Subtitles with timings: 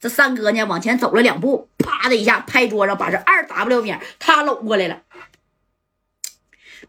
[0.00, 5.02] 这三哥呢往前走了两步，啪的一下拍桌上，把这二 W 名他搂过来了。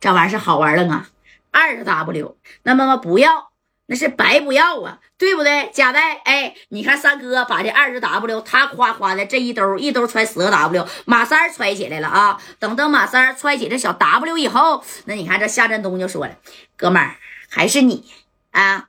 [0.00, 1.08] 这玩意儿是好玩了啊！
[1.50, 3.50] 二 W，那么不要，
[3.86, 5.70] 那是白不要啊，对不对？
[5.72, 12.42] 贾代，哎，你看三哥把这二十 W，他夸夸的这一兜一兜揣十个 W，马三揣起来了啊。
[12.58, 16.36] 等等马三揣起这小 W 以后，那你看这夏振东就说了
[16.76, 17.16] ：“哥们儿，
[17.48, 18.04] 还是你
[18.50, 18.88] 啊，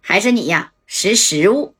[0.00, 1.74] 还是你呀，识时务，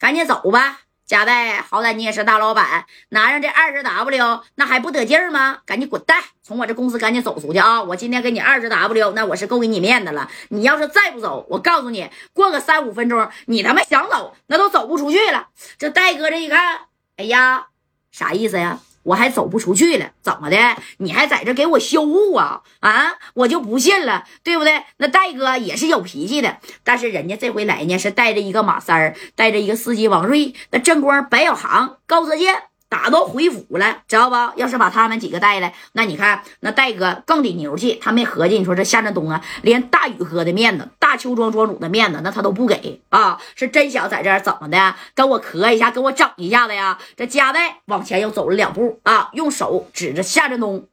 [0.00, 0.80] 赶紧走吧。”
[1.14, 5.58] 贾代，好歹你也是大老板，拿上这二十 W，那还不得劲儿吗？
[5.64, 7.80] 赶紧滚蛋，从我这公司赶紧走出去啊！
[7.80, 10.28] 我今天给你二十 W，那我是够给你面子了。
[10.48, 15.50] 你要是再不走，我告诉你，过个三五分钟，你他妈想走那都走不出去了。
[15.78, 16.80] 这戴哥这一看，
[17.16, 17.68] 哎呀，
[18.10, 18.80] 啥意思呀？
[19.04, 20.56] 我还走不出去了，怎么的？
[20.98, 22.62] 你还在这给我修护啊？
[22.80, 24.82] 啊，我就不信了，对不对？
[24.96, 32.73] 那戴哥也是有脾气的，但是人家这回来呢，是带着一个马三儿，带着一个司机王瑞，那正光、白小航、高泽健。
[32.94, 34.36] 打都回府了，知道不？
[34.54, 37.98] 要是把他们几个带来，那你看那戴哥更得牛气。
[38.00, 43.40] 他没合计，你说这夏振东啊，连大宇哥的面子、大邱庄庄主的面子，那他都不给啊！
[43.56, 46.96] 是真想在这儿怎么的，跟我磕一下，跟我整一下子呀？
[47.16, 50.86] 这夹带往前又走了两步啊，用手指着夏振东。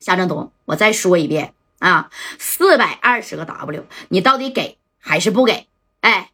[0.00, 5.68] 夏振东，我再说一遍啊，四百二十个 W，你到底给还是不给？
[6.00, 6.32] 哎，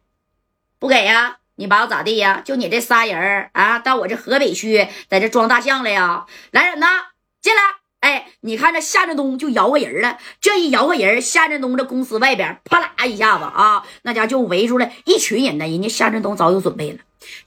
[0.79, 1.37] 不给呀？
[1.57, 2.41] 你把我咋地呀？
[2.43, 6.25] 就你这仨人啊，到我这河北区在这装大象了呀？
[6.51, 6.87] 来人呐，
[7.41, 7.61] 进来！
[8.01, 15.65] 哎，你看这夏振东就摇个人了，这一摇个人，夏振东这公司外边啪啦一下子啊，那家就围出来一群人呢。
[15.65, 16.99] 人家夏振东早有准备了，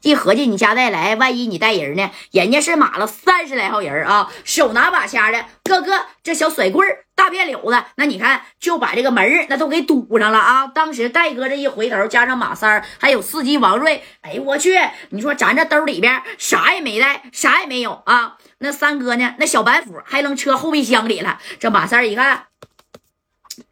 [0.02, 2.10] 一合计你家带来，万一你带人呢？
[2.30, 7.04] 人家是码了三十来号人啊，手拿把掐的，个个这小甩棍儿。
[7.18, 10.68] 大辫柳子，那你看就把这个门儿那都给堵上了啊！
[10.68, 14.78] 当时戴哥这一回头，加上马三儿，还有司机王瑞，哎我去！
[15.10, 18.36] 你说咱这兜里边啥也没带，啥也没有啊！
[18.58, 19.34] 那三哥呢？
[19.40, 21.40] 那小板斧还扔车后备箱里了。
[21.58, 22.44] 这马三儿一看，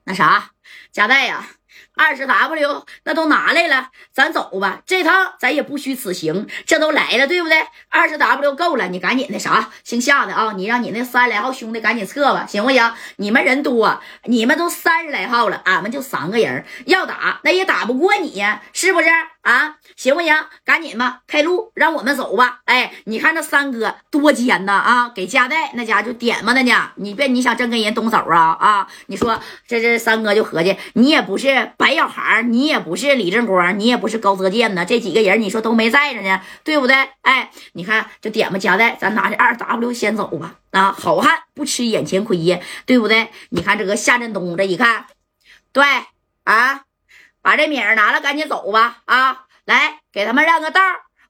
[0.02, 0.50] 那啥，
[0.90, 1.46] 加带呀。
[1.94, 4.82] 二十 W 那都拿来了，咱走吧。
[4.86, 7.66] 这趟咱也不虚此行，这都来了，对不对？
[7.88, 12.92] 二十 W 够了，你赶紧那啥，姓夏的啊，你让你那三十来号兄弟赶紧撤吧，行不行？
[13.16, 19.08] 你们人多，你们都三十来号了，俺们就三个人，要打那也打不过你呀，是不是？
[19.46, 20.34] 啊，行不行？
[20.64, 22.62] 赶紧吧，开路，让我们走吧。
[22.64, 25.08] 哎，你看这三哥多尖呐啊！
[25.14, 26.90] 给加代那家就点吧的呢。
[26.96, 28.88] 你别你想真跟人动手啊啊！
[29.06, 34.84] 你说这这三哥就合计，你也不是白小孩，你也不是李正光，你也不是高泽健呢。
[34.84, 36.96] 这几个人你说都没在着呢，对不对？
[37.22, 40.56] 哎，你看就点吧，加代，咱拿着二 W 先走吧。
[40.72, 43.28] 啊，好汉不吃眼前亏呀，对不对？
[43.50, 45.06] 你看这个夏振东这一看，
[45.72, 45.84] 对
[46.42, 46.85] 啊。
[47.46, 49.02] 把这米儿拿了，赶紧走吧！
[49.04, 50.80] 啊，来给他们让个道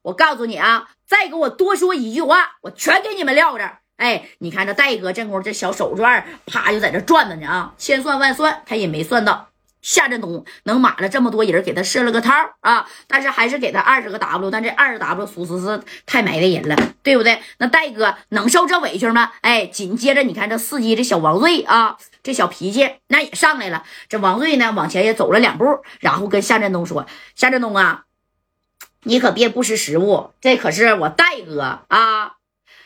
[0.00, 3.80] 我告诉你啊，再给我多说一句话，我全给你们撂这儿。
[3.98, 7.74] 哎，你看这戴哥这功夫，这小手绢啪就在这转着呢啊！
[7.76, 9.48] 千算万算，他也没算到
[9.86, 12.88] 夏振东能码了这么多人，给他设了个套啊！
[13.06, 17.40] 但是还是给他二十个 W，但这二十 W 属实是太埋汰人了，对不对？
[17.58, 19.30] 那戴哥能受这委屈吗？
[19.42, 21.96] 哎，紧接着你看这司机这小王瑞啊。
[22.24, 23.84] 这小脾气那也上来了。
[24.08, 25.64] 这王瑞呢，往前也走了两步，
[26.00, 28.06] 然后跟夏振东说：“夏振东啊，
[29.04, 32.32] 你可别不识时务，这可是我戴哥啊，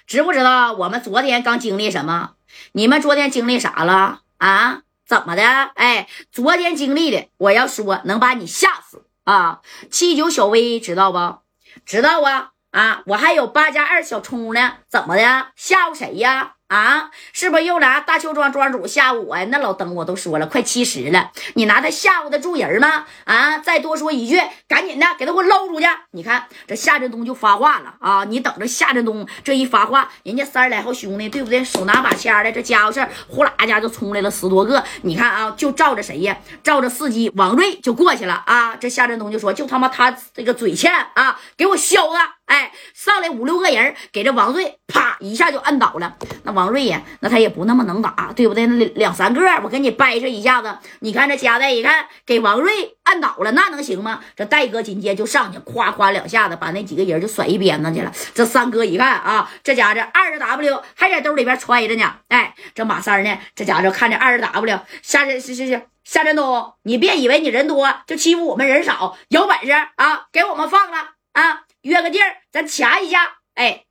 [0.07, 2.33] 知不知道我们昨天刚经历什么？
[2.73, 4.83] 你们昨天经历啥了啊？
[5.11, 5.43] 怎么的？
[5.75, 9.61] 哎，昨天经历的，我要说能把你吓死啊！
[9.91, 11.39] 七九小薇知道不？
[11.85, 13.03] 知道啊啊！
[13.07, 15.49] 我还有八加二小冲呢，怎么的？
[15.57, 19.45] 吓唬谁呀？”啊，是不是又拿大邱庄庄主吓唬我呀？
[19.51, 23.07] 那老登我都说了，快七十了，你拿他吓唬得住人吗？
[23.25, 25.87] 啊，再多说一句，赶紧的给他给我搂出去！
[26.13, 28.23] 你看这夏振东就发话了啊！
[28.23, 31.65] 你等着夏振东这一发话，人家三十来号兄弟对不对？
[31.65, 34.85] 手拿把掐的，这家伙事呼啦家就冲来了十多个。
[35.03, 36.39] 你看啊，就照着谁呀？
[36.63, 38.77] 照着司机王瑞就过去了啊！
[38.77, 42.37] 这夏振东就说，就他妈他这个嘴欠啊，给我削了！
[42.51, 46.17] 哎，上来五六个人，给这王瑞啪一下就摁倒了。
[46.43, 48.67] 那王瑞呀，那他也不那么能打，对不对？
[48.67, 50.77] 那两三个，我给你掰扯一下子。
[50.99, 54.19] 你看这夹带一看，给王瑞摁倒了，那能行吗？
[54.35, 58.13] 这戴哥紧接就上去，夸夸两下子，把那几个人就甩一边子去了。
[58.35, 62.13] 这三哥一看啊，这家这二十 W 还在兜里边揣着呢。
[62.27, 71.65] 哎，这马三呢，这家伙看着二十 W，夏是是是夏振东，你别以为你人多就欺负我们人少，有本事啊，给我们放了啊！
[71.83, 73.39] 约个地儿，咱掐一下。
[73.55, 73.85] 哎，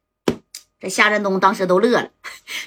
[0.79, 2.09] 这夏振东当时都乐了。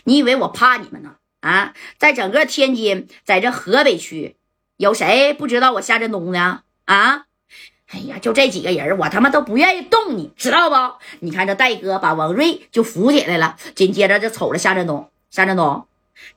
[0.04, 1.16] 你以为我怕你们呢？
[1.40, 4.36] 啊，在整个天津，在这河北区，
[4.76, 6.62] 有谁不知道我夏振东呢？
[6.86, 7.26] 啊，
[7.88, 10.98] 哎呀，就这几个人，我他妈都不愿意动你，知道不？
[11.20, 15.86] 你看这戴哥把王瑞就扶起来了，紧接着就瞅着夏振东，夏振东，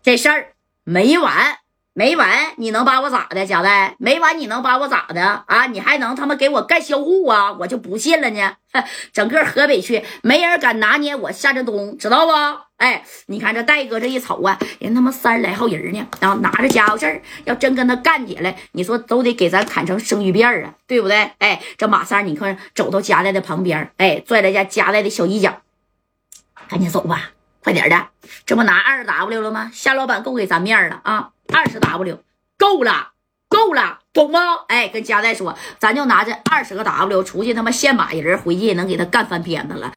[0.03, 0.53] 这事儿
[0.83, 1.59] 没完。
[1.97, 2.27] 没完，
[2.57, 3.95] 你能把我咋的，贾代？
[3.99, 5.67] 没完，你能把我咋的啊？
[5.67, 7.53] 你还能他妈给我干销户啊？
[7.53, 8.57] 我就不信了呢！
[9.13, 12.33] 整个河北区没人敢拿捏我夏振东，知道不？
[12.75, 21.31] 哎，你看这戴哥这一瞅啊，人他妈三十来号人呢，然后拿着家伙事儿，要真跟他干起来，你说都得给咱砍成生鱼片啊，对不对？
[21.39, 25.61] 哎，这马三，你看走到贾代的旁边，哎，拽了家贾代的小衣角，
[26.67, 27.31] 赶紧走吧，
[27.63, 28.07] 快点的，
[28.45, 29.71] 这不拿二 W 了吗？
[29.73, 31.29] 夏老板够给咱面了啊！
[31.53, 32.19] 二十 W
[32.57, 33.11] 够了，
[33.47, 34.39] 够了，懂吗？
[34.67, 39.91] 哎，跟佳代说，咱就拿这二十个 W 出去，他妈现把人回去也能给他干翻篇子了。